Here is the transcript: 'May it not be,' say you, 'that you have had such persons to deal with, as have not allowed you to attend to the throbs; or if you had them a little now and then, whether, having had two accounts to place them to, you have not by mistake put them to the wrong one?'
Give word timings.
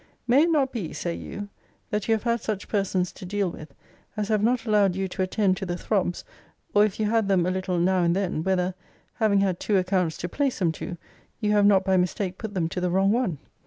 'May 0.25 0.45
it 0.45 0.49
not 0.49 0.71
be,' 0.71 0.93
say 0.93 1.13
you, 1.13 1.47
'that 1.91 2.07
you 2.07 2.15
have 2.15 2.23
had 2.23 2.41
such 2.41 2.67
persons 2.67 3.11
to 3.11 3.23
deal 3.23 3.51
with, 3.51 3.75
as 4.17 4.29
have 4.29 4.41
not 4.41 4.65
allowed 4.65 4.95
you 4.95 5.07
to 5.07 5.21
attend 5.21 5.57
to 5.57 5.65
the 5.67 5.77
throbs; 5.77 6.25
or 6.73 6.83
if 6.83 6.99
you 6.99 7.05
had 7.07 7.27
them 7.27 7.45
a 7.45 7.51
little 7.51 7.77
now 7.77 8.01
and 8.01 8.15
then, 8.15 8.41
whether, 8.43 8.73
having 9.13 9.41
had 9.41 9.59
two 9.59 9.77
accounts 9.77 10.17
to 10.17 10.27
place 10.27 10.57
them 10.57 10.71
to, 10.71 10.97
you 11.39 11.51
have 11.51 11.67
not 11.67 11.85
by 11.85 11.97
mistake 11.97 12.39
put 12.39 12.55
them 12.55 12.67
to 12.67 12.81
the 12.81 12.89
wrong 12.89 13.11
one?' 13.11 13.37